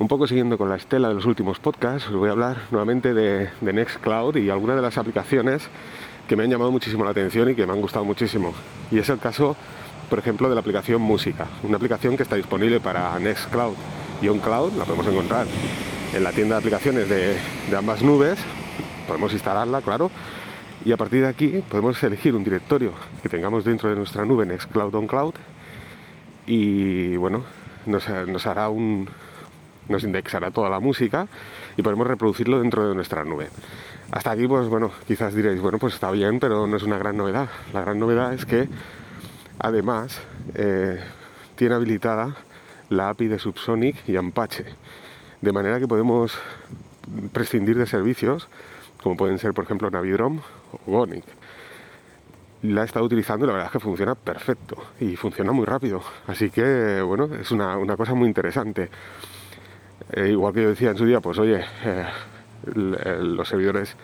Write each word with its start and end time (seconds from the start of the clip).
Un 0.00 0.06
poco 0.06 0.28
siguiendo 0.28 0.56
con 0.56 0.68
la 0.68 0.76
estela 0.76 1.08
de 1.08 1.14
los 1.14 1.24
últimos 1.24 1.58
podcasts, 1.58 2.08
os 2.08 2.14
voy 2.14 2.28
a 2.28 2.32
hablar 2.32 2.58
nuevamente 2.70 3.14
de, 3.14 3.50
Nextcloud 3.60 4.36
y 4.36 4.48
algunas 4.48 4.76
de 4.76 4.82
las 4.82 4.96
aplicaciones 4.96 5.68
que 6.28 6.36
me 6.36 6.44
han 6.44 6.50
llamado 6.50 6.70
muchísimo 6.70 7.02
la 7.02 7.10
atención 7.10 7.50
y 7.50 7.56
que 7.56 7.66
me 7.66 7.72
han 7.72 7.80
gustado 7.80 8.04
muchísimo. 8.04 8.54
Y 8.92 9.00
es 9.00 9.08
el 9.08 9.18
caso, 9.18 9.56
por 10.08 10.20
ejemplo, 10.20 10.48
de 10.48 10.54
la 10.54 10.60
aplicación 10.60 11.02
Música, 11.02 11.48
una 11.64 11.78
aplicación 11.78 12.16
que 12.16 12.22
está 12.22 12.36
disponible 12.36 12.78
para 12.78 13.18
Nextcloud. 13.18 13.74
Y 14.22 14.28
OnCloud, 14.28 14.74
la 14.74 14.84
podemos 14.84 15.08
encontrar 15.08 15.46
en 16.14 16.22
la 16.22 16.30
tienda 16.30 16.54
de 16.54 16.58
aplicaciones 16.60 17.08
de, 17.08 17.36
ambas 17.76 18.00
nubes, 18.00 18.38
podemos 19.08 19.32
instalarla, 19.32 19.80
claro, 19.80 20.12
y 20.84 20.92
a 20.92 20.96
partir 20.96 21.22
de 21.22 21.28
aquí 21.28 21.64
podemos 21.68 22.00
elegir 22.04 22.36
un 22.36 22.44
directorio 22.44 22.92
que 23.20 23.28
tengamos 23.28 23.64
dentro 23.64 23.90
de 23.90 23.96
nuestra 23.96 24.24
nube 24.24 24.46
Nextcloud 24.46 24.94
OnCloud 24.94 25.34
y 26.46 27.16
bueno, 27.16 27.42
nos 27.84 28.46
hará 28.46 28.68
un, 28.68 29.08
nos 29.88 30.04
indexará 30.04 30.50
toda 30.50 30.70
la 30.70 30.80
música 30.80 31.26
y 31.76 31.82
podemos 31.82 32.06
reproducirlo 32.06 32.60
dentro 32.60 32.88
de 32.88 32.94
nuestra 32.94 33.24
nube. 33.24 33.48
Hasta 34.10 34.30
aquí, 34.30 34.46
pues 34.46 34.68
bueno, 34.68 34.90
quizás 35.06 35.34
diréis, 35.34 35.60
bueno, 35.60 35.78
pues 35.78 35.94
está 35.94 36.10
bien, 36.10 36.40
pero 36.40 36.66
no 36.66 36.76
es 36.76 36.82
una 36.82 36.98
gran 36.98 37.16
novedad. 37.16 37.48
La 37.72 37.82
gran 37.82 37.98
novedad 37.98 38.32
es 38.32 38.46
que 38.46 38.68
además 39.58 40.20
eh, 40.54 41.00
tiene 41.56 41.74
habilitada 41.74 42.36
la 42.88 43.10
API 43.10 43.28
de 43.28 43.38
Subsonic 43.38 44.08
y 44.08 44.16
Apache, 44.16 44.64
de 45.40 45.52
manera 45.52 45.78
que 45.78 45.86
podemos 45.86 46.38
prescindir 47.32 47.76
de 47.76 47.86
servicios 47.86 48.48
como 49.02 49.16
pueden 49.16 49.38
ser, 49.38 49.54
por 49.54 49.64
ejemplo, 49.64 49.90
Navidrom 49.90 50.40
o 50.72 50.78
Gonic. 50.90 51.24
La 52.62 52.82
he 52.82 52.84
estado 52.84 53.04
utilizando 53.04 53.44
y 53.44 53.46
la 53.46 53.52
verdad 53.52 53.66
es 53.68 53.72
que 53.72 53.80
funciona 53.80 54.14
perfecto 54.16 54.76
y 55.00 55.14
funciona 55.14 55.52
muy 55.52 55.64
rápido. 55.64 56.02
Así 56.26 56.50
que, 56.50 57.00
bueno, 57.02 57.32
es 57.36 57.50
una, 57.52 57.78
una 57.78 57.96
cosa 57.96 58.14
muy 58.14 58.26
interesante. 58.26 58.90
Eh, 60.12 60.30
igual 60.30 60.54
que 60.54 60.62
yo 60.62 60.68
decía 60.70 60.90
en 60.90 60.96
su 60.96 61.04
día, 61.04 61.20
pues 61.20 61.38
oye, 61.38 61.64
eh, 61.84 62.06
los 62.74 63.48
servidores 63.48 63.96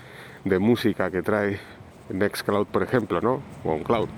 de 0.44 0.58
música 0.58 1.10
que 1.10 1.22
trae 1.22 1.58
Nextcloud, 2.10 2.66
por 2.66 2.82
ejemplo, 2.82 3.20
¿no? 3.20 3.42
O 3.64 3.72
OnCloud, 3.72 4.08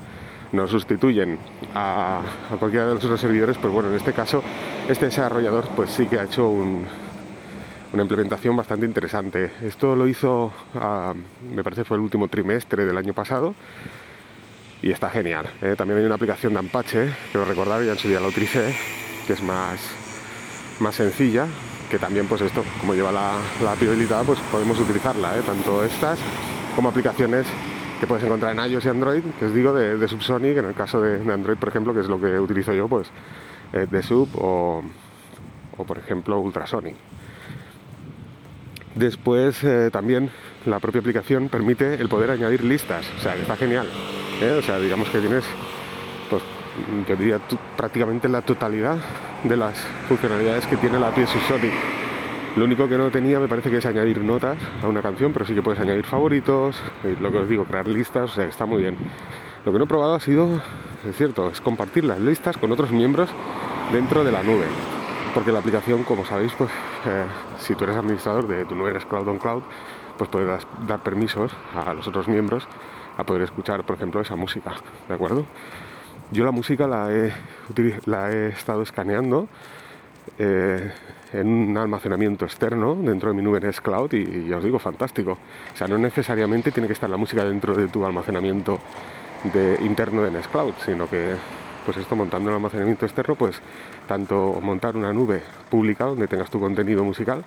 no 0.53 0.67
sustituyen 0.67 1.39
a, 1.75 2.23
cualquiera 2.59 2.87
de 2.87 2.95
los 2.95 3.05
otros 3.05 3.21
servidores, 3.21 3.57
pues 3.59 3.73
bueno, 3.73 3.91
en 3.91 3.97
este 3.97 4.13
caso, 4.13 4.43
este 4.89 5.07
desarrollador 5.07 5.69
pues 5.75 5.91
sí 5.91 6.07
que 6.07 6.19
ha 6.19 6.25
hecho 6.25 6.49
una 6.49 8.03
implementación 8.03 8.57
bastante 8.57 8.87
interesante. 8.87 9.53
Esto 9.63 9.95
lo 9.95 10.09
hizo, 10.09 10.53
me 11.55 11.63
parece 11.63 11.85
fue 11.85 11.97
el 11.97 12.03
último 12.03 12.29
trimestre 12.29 12.85
del 12.85 12.97
año 12.97 13.13
pasado 13.13 13.55
y 14.83 14.91
está 14.91 15.11
genial. 15.11 15.47
¿eh? 15.63 15.75
También 15.77 16.01
hay 16.01 16.07
una 16.07 16.17
aplicación 16.17 16.55
de 16.55 16.61
Apache, 16.61 17.11
que 17.33 17.39
lo 17.39 17.45
recordaba, 17.45 17.83
ya 17.83 17.93
en 17.93 17.99
su 17.99 18.09
día 18.09 18.21
lo 18.21 18.29
utilicé, 18.29 18.75
que 19.27 19.33
es 19.33 19.43
más, 19.43 19.81
más 20.81 20.95
sencilla, 20.95 21.47
que 21.91 21.99
también 21.99 22.27
pues 22.27 22.41
esto, 22.43 22.65
como 22.81 22.95
lleva 22.95 23.13
la, 23.13 23.39
la 23.63 23.75
pues 24.25 24.39
podemos 24.51 24.79
utilizarla, 24.81 25.37
¿eh? 25.39 25.43
tanto 25.45 25.85
estas 25.85 26.19
como 26.75 26.89
aplicaciones 26.89 27.47
que 28.01 28.07
puedes 28.07 28.25
encontrar 28.25 28.53
en 28.53 28.71
iOS 28.71 28.85
y 28.85 28.89
Android, 28.89 29.23
que 29.39 29.47
os 29.47 29.55
digo, 29.55 29.73
de, 29.73 29.97
de 29.97 30.09
Subsonic, 30.09 30.59
en 30.59 30.67
el 30.67 30.75
caso 30.75 31.01
de, 31.01 31.33
Android, 31.33 31.57
por 31.57 31.69
ejemplo, 31.69 31.95
que 31.95 32.01
es 32.01 32.09
lo 32.09 32.21
que 32.21 32.39
utilizo 32.39 32.73
yo, 32.73 32.89
pues 32.89 33.09
eh, 33.73 33.87
de 33.91 34.03
Sub 34.03 34.29
o, 34.35 34.83
o, 35.77 35.85
por 35.85 35.99
ejemplo, 35.99 36.39
Ultrasonic. 36.39 36.97
Después 38.95 39.63
eh, 39.65 39.91
también 39.91 40.31
la 40.65 40.81
propia 40.81 41.01
aplicación 41.01 41.49
permite 41.49 41.95
el 41.95 42.09
poder 42.09 42.31
añadir 42.31 42.65
listas, 42.65 43.07
o 43.19 43.23
sea, 43.23 43.37
está 43.37 43.57
genial. 43.57 43.89
O 44.59 44.63
sea, 44.63 44.79
digamos 44.79 45.09
que 45.09 45.19
tienes, 45.19 45.45
pues, 46.29 46.43
yo 47.09 47.17
diría 47.17 47.41
prácticamente 47.77 48.29
la 48.29 48.43
totalidad 48.43 48.99
de 49.45 49.57
las 49.57 49.79
funcionalidades 50.09 50.67
que 50.67 50.77
tiene 50.77 50.99
la 50.99 51.09
API 51.09 51.27
Subsonic. 51.27 51.73
Lo 52.57 52.65
único 52.65 52.89
que 52.89 52.97
no 52.97 53.11
tenía 53.11 53.39
me 53.39 53.49
parece 53.49 53.71
que 53.71 53.79
es 53.79 53.87
añadir 53.87 54.23
notas 54.23 54.57
a 54.83 54.89
una 54.89 55.03
canción, 55.03 55.33
pero 55.33 55.45
sí 55.45 55.55
que 55.55 55.63
puedes 55.63 55.81
añadir 55.81 56.07
favoritos, 56.07 56.81
lo 57.21 57.31
que 57.31 57.39
os 57.39 57.49
digo, 57.49 57.65
crear 57.65 57.87
listas, 57.87 58.31
o 58.31 58.35
sea, 58.35 58.45
está 58.47 58.65
muy 58.65 58.81
bien. 58.81 58.97
Lo 59.65 59.73
que 59.73 59.79
no 59.79 59.85
he 59.85 59.89
probado 59.89 60.15
ha 60.15 60.21
sido, 60.21 60.63
es 61.07 61.17
cierto, 61.17 61.51
es 61.51 61.61
compartir 61.61 62.05
las 62.05 62.19
listas 62.19 62.57
con 62.57 62.73
otros 62.73 62.91
miembros 62.91 63.29
dentro 63.93 64.25
de 64.25 64.33
la 64.33 64.43
nube. 64.43 64.65
Porque 65.35 65.53
la 65.53 65.59
aplicación, 65.59 66.03
como 66.05 66.25
sabéis, 66.25 66.53
pues 66.57 66.71
eh, 67.05 67.25
si 67.59 67.75
tú 67.75 67.85
eres 67.85 67.97
administrador 67.97 68.47
de 68.47 68.65
tu 68.65 68.75
nube, 68.75 68.91
eres 68.91 69.05
Cloud 69.05 69.29
on 69.29 69.39
Cloud, 69.39 69.63
pues 70.17 70.31
puedes 70.31 70.67
dar 70.87 71.03
permisos 71.03 71.53
a 71.75 71.93
los 71.93 72.09
otros 72.09 72.27
miembros 72.27 72.67
a 73.19 73.25
poder 73.25 73.43
escuchar, 73.43 73.85
por 73.85 73.97
ejemplo, 73.97 74.23
esa 74.23 74.37
música, 74.37 74.73
¿de 75.09 75.15
acuerdo? 75.15 75.45
Yo 76.33 76.45
la 76.45 76.51
música 76.51 76.89
la 76.89 77.13
he, 77.13 78.49
estado 78.49 78.83
escaneando 78.83 79.49
eh, 80.39 80.91
en 81.33 81.47
un 81.47 81.79
almacenamiento 81.79 82.45
externo 82.45 82.97
dentro 82.97 83.31
de 83.31 83.37
mi 83.37 83.43
nube 83.43 83.61
Nextcloud 83.61 84.13
y, 84.13 84.17
y, 84.17 84.49
ya 84.49 84.57
os 84.57 84.65
digo, 84.65 84.81
fantástico. 84.81 85.39
O 85.73 85.77
sea, 85.77 85.87
no 85.87 85.99
necesariamente 85.99 86.73
tiene 86.73 86.89
que 86.89 86.95
estar 86.95 87.09
la 87.09 87.17
música 87.17 87.45
dentro 87.45 87.77
de 87.77 87.87
tu 87.89 88.05
almacenamiento 88.05 88.81
interno 89.83 90.23
de 90.23 90.33
Nextcloud, 90.33 90.75
sino 90.85 91.09
que 91.09 91.37
pues 91.85 91.97
esto 91.99 92.17
montando 92.17 92.51
un 92.51 92.57
almacenamiento 92.57 93.07
externo, 93.07 93.37
pues 93.37 93.61
tanto 94.09 94.59
montar 94.61 94.97
una 94.97 95.13
nube 95.13 95.41
pública 95.71 96.07
donde 96.07 96.27
tengas 96.27 96.51
tu 96.51 96.59
contenido 96.59 97.05
musical 97.05 97.45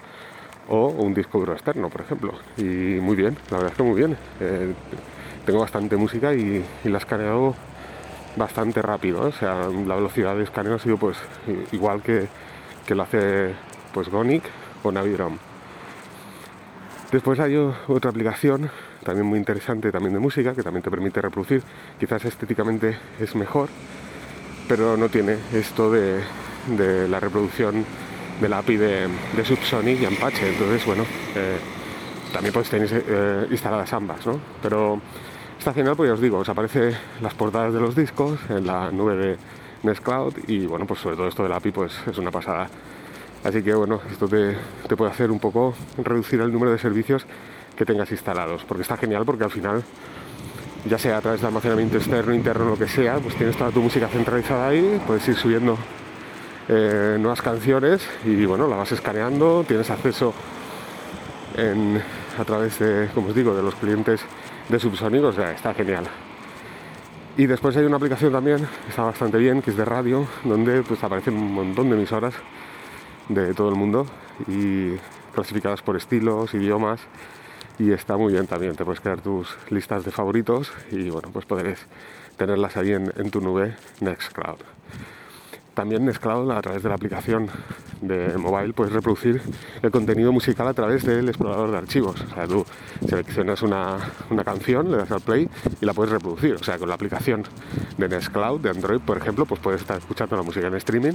o 0.69 0.87
un 0.87 1.13
disco 1.13 1.39
duro 1.39 1.51
externo, 1.51 1.89
por 1.89 2.01
ejemplo. 2.01 2.33
Y 2.55 2.63
muy 3.01 3.17
bien, 3.17 3.35
la 3.51 3.57
verdad 3.57 3.71
es 3.73 3.77
que 3.77 3.83
muy 3.83 3.97
bien. 3.97 4.15
Eh, 4.39 4.73
tengo 5.45 5.59
bastante 5.59 5.97
música 5.97 6.33
y, 6.33 6.63
y 6.85 6.89
la 6.89 6.97
he 6.97 7.01
escaneado 7.01 7.55
bastante 8.39 8.81
rápido, 8.81 9.21
o 9.21 9.31
sea, 9.31 9.67
la 9.85 9.95
velocidad 9.95 10.35
de 10.35 10.43
escaneo 10.43 10.75
ha 10.75 10.79
sido 10.79 10.97
pues 10.97 11.17
igual 11.71 12.01
que, 12.01 12.27
que 12.87 12.95
lo 12.95 13.03
hace 13.03 13.53
pues 13.93 14.09
Gonic 14.09 14.43
o 14.81 14.91
Navidrom. 14.91 15.37
Después 17.11 17.39
hay 17.39 17.55
otra 17.55 18.09
aplicación 18.09 18.71
también 19.03 19.27
muy 19.27 19.37
interesante 19.37 19.91
también 19.91 20.13
de 20.13 20.19
música 20.19 20.53
que 20.53 20.63
también 20.63 20.81
te 20.81 20.89
permite 20.89 21.21
reproducir, 21.21 21.61
quizás 21.99 22.25
estéticamente 22.25 22.97
es 23.19 23.35
mejor, 23.35 23.69
pero 24.67 24.97
no 24.97 25.09
tiene 25.09 25.37
esto 25.53 25.91
de, 25.91 26.21
de 26.77 27.07
la 27.07 27.19
reproducción 27.19 27.85
de 28.39 28.49
la 28.49 28.59
API 28.59 28.77
de, 28.77 29.09
Subsonic 29.43 30.01
y 30.01 30.05
Apache, 30.05 30.49
entonces 30.49 30.85
bueno, 30.85 31.03
eh, 31.35 31.57
también 32.31 32.53
podéis 32.53 32.69
tener 32.69 33.03
eh, 33.07 33.47
instaladas 33.51 33.91
ambas, 33.93 34.25
¿no? 34.25 34.39
Pero 34.61 35.01
Está 35.59 35.73
genial, 35.73 35.97
pues 35.97 36.07
ya 36.07 36.13
os 36.13 36.21
digo, 36.21 36.37
os 36.37 36.47
aparece 36.47 36.95
las 37.21 37.33
portadas 37.33 37.73
de 37.73 37.81
los 37.81 37.93
discos 37.93 38.39
en 38.47 38.65
la 38.65 38.89
nube 38.91 39.15
de 39.17 39.37
Nextcloud 39.83 40.33
y 40.47 40.65
bueno, 40.65 40.87
pues 40.87 41.01
sobre 41.01 41.17
todo 41.17 41.27
esto 41.27 41.43
del 41.43 41.51
API 41.51 41.71
pues 41.71 41.99
es 42.09 42.17
una 42.17 42.31
pasada. 42.31 42.69
Así 43.43 43.61
que 43.61 43.73
bueno, 43.73 43.99
esto 44.09 44.29
te, 44.29 44.55
puede 44.95 45.11
hacer 45.11 45.29
un 45.29 45.39
poco 45.39 45.73
reducir 45.97 46.39
el 46.39 46.53
número 46.53 46.71
de 46.71 46.79
servicios 46.79 47.25
que 47.75 47.85
tengas 47.85 48.09
instalados, 48.09 48.63
porque 48.63 48.83
está 48.83 48.95
genial 48.95 49.25
porque 49.25 49.43
al 49.43 49.51
final, 49.51 49.83
ya 50.85 50.97
sea 50.97 51.17
a 51.17 51.21
través 51.21 51.41
de 51.41 51.47
almacenamiento 51.47 51.97
externo, 51.97 52.33
interno, 52.33 52.63
lo 52.63 52.77
que 52.77 52.87
sea, 52.87 53.17
pues 53.17 53.35
tienes 53.35 53.57
toda 53.57 53.69
tu 53.71 53.81
música 53.81 54.07
centralizada 54.07 54.69
ahí, 54.69 55.01
puedes 55.05 55.27
ir 55.27 55.35
subiendo 55.35 55.77
eh, 56.69 57.17
nuevas 57.19 57.41
canciones 57.41 58.07
y 58.23 58.45
bueno, 58.45 58.65
la 58.65 58.77
vas 58.77 58.93
escaneando, 58.93 59.65
tienes 59.67 59.89
acceso 59.89 60.33
a 62.39 62.45
través 62.45 62.79
de, 62.79 63.09
como 63.13 63.27
os 63.27 63.35
digo, 63.35 63.53
de 63.53 63.61
los 63.61 63.75
clientes 63.75 64.21
de 64.69 64.79
subsónicos, 64.79 65.37
o 65.37 65.41
sea, 65.41 65.51
está 65.51 65.73
genial. 65.73 66.05
Y 67.37 67.45
después 67.45 67.75
hay 67.77 67.85
una 67.85 67.97
aplicación 67.97 68.31
también, 68.31 68.67
está 68.87 69.03
bastante 69.03 69.37
bien, 69.37 69.61
que 69.61 69.71
es 69.71 69.77
de 69.77 69.85
radio, 69.85 70.27
donde 70.43 70.81
pues 70.83 71.03
aparecen 71.03 71.35
un 71.35 71.53
montón 71.53 71.89
de 71.89 71.95
emisoras 71.95 72.33
de 73.29 73.53
todo 73.53 73.69
el 73.69 73.75
mundo 73.75 74.05
y 74.47 74.93
clasificadas 75.33 75.81
por 75.81 75.95
estilos, 75.95 76.53
idiomas 76.53 77.01
y 77.77 77.91
está 77.91 78.17
muy 78.17 78.33
bien 78.33 78.47
también, 78.47 78.75
te 78.75 78.83
puedes 78.83 78.99
crear 78.99 79.21
tus 79.21 79.55
listas 79.69 80.03
de 80.03 80.11
favoritos 80.11 80.71
y 80.91 81.09
bueno, 81.09 81.29
pues 81.31 81.45
podréis 81.45 81.85
tenerlas 82.35 82.75
ahí 82.75 82.91
en 82.91 83.31
tu 83.31 83.39
nube 83.39 83.75
Nextcloud. 84.01 84.59
También 85.79 86.03
Nextcloud 86.03 86.51
a 86.51 86.61
través 86.61 86.83
de 86.83 86.89
la 86.89 86.95
aplicación 86.95 87.47
de 88.01 88.37
mobile 88.37 88.73
puedes 88.73 88.91
reproducir 88.91 89.41
el 89.81 89.89
contenido 89.91 90.33
musical 90.33 90.67
a 90.67 90.73
través 90.73 91.05
del 91.05 91.29
explorador 91.29 91.71
de 91.71 91.77
archivos. 91.77 92.19
O 92.19 92.35
sea, 92.35 92.45
tú 92.45 92.65
seleccionas 93.07 93.61
una, 93.61 93.97
canción, 94.43 94.91
le 94.91 94.97
das 94.97 95.09
al 95.09 95.21
play 95.21 95.47
y 95.79 95.85
la 95.85 95.93
puedes 95.93 96.11
reproducir. 96.11 96.55
O 96.55 96.63
sea, 96.65 96.77
con 96.77 96.89
la 96.89 96.95
aplicación 96.95 97.45
de 97.97 98.09
Nextcloud, 98.09 98.59
de 98.59 98.71
Android, 98.71 98.99
por 98.99 99.19
ejemplo, 99.19 99.45
pues 99.45 99.61
puedes 99.61 99.79
estar 99.79 99.97
escuchando 99.97 100.35
la 100.35 100.43
música 100.43 100.67
en 100.67 100.75
streaming 100.75 101.13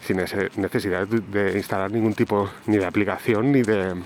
sin 0.00 0.18
necesidad 0.18 1.08
de 1.08 1.56
instalar 1.56 1.90
ningún 1.90 2.14
tipo 2.14 2.48
ni 2.66 2.76
de 2.76 2.86
aplicación 2.86 3.50
ni 3.50 3.62
de 3.62 4.00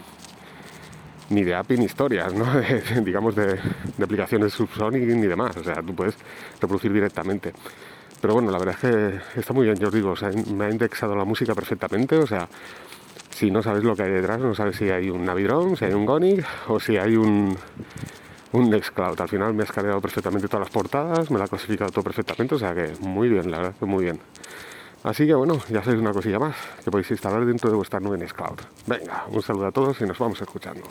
ni 1.29 1.45
de 1.45 1.55
API 1.55 1.77
ni 1.77 1.85
historias, 1.85 2.33
¿no? 2.33 2.47
digamos 3.05 3.37
de, 3.37 3.59
de 3.99 4.05
aplicaciones 4.05 4.55
subsonic 4.55 5.03
ni 5.03 5.27
demás. 5.27 5.55
O 5.59 5.65
sea, 5.65 5.83
tú 5.83 5.95
puedes 5.95 6.17
reproducir 6.63 6.95
directamente. 6.95 7.53
Pero 8.21 8.35
bueno, 8.35 8.51
la 8.51 8.59
verdad 8.59 8.75
es 8.75 8.81
que 8.81 9.41
está 9.41 9.53
muy 9.53 9.65
bien, 9.65 9.77
yo 9.77 9.89
os 9.89 9.95
digo, 9.95 10.15
me 10.55 10.65
ha 10.67 10.71
indexado 10.71 11.15
la 11.15 11.25
música 11.25 11.55
perfectamente, 11.55 12.17
o 12.17 12.27
sea, 12.27 12.49
si 13.31 13.51
no 13.51 13.63
sabes 13.63 13.85
lo 13.85 13.95
que 13.95 14.03
hay 14.03 14.11
detrás, 14.11 14.41
no 14.41 14.55
sabes 14.55 14.77
si 14.77 14.91
hay 14.91 15.11
un 15.11 15.25
Navidron, 15.25 15.77
si 15.77 15.85
hay 15.85 15.93
un 15.93 16.05
Gonic 16.05 16.45
o 16.67 16.81
si 16.81 16.97
hay 16.97 17.17
un, 17.17 17.57
un 18.53 18.71
Nextcloud. 18.71 19.21
Al 19.21 19.29
final 19.29 19.55
me 19.55 19.63
ha 19.63 19.67
escaneado 19.67 20.01
perfectamente 20.01 20.49
todas 20.49 20.67
las 20.67 20.73
portadas, 20.73 21.31
me 21.31 21.39
la 21.39 21.45
ha 21.45 21.49
clasificado 21.49 21.91
todo 21.93 22.03
perfectamente, 22.03 22.57
o 22.57 22.59
sea 22.59 22.75
que 22.75 22.93
muy 23.01 23.29
bien, 23.29 23.49
la 23.51 23.59
verdad 23.59 23.75
muy 23.83 24.05
bien. 24.05 24.19
Así 25.05 25.25
que 25.25 25.35
bueno, 25.35 25.61
ya 25.69 25.85
sabéis 25.85 26.03
una 26.03 26.13
cosilla 26.13 26.41
más 26.41 26.57
que 26.85 26.91
podéis 26.91 27.13
instalar 27.13 27.47
dentro 27.47 27.71
de 27.71 27.77
vuestra 27.77 28.01
nube 28.01 28.19
Nextcloud. 28.19 28.59
Venga, 28.89 29.27
un 29.29 29.43
saludo 29.43 29.67
a 29.67 29.71
todos 29.71 30.01
y 30.01 30.05
nos 30.05 30.19
vamos 30.19 30.41
escuchando. 30.41 30.83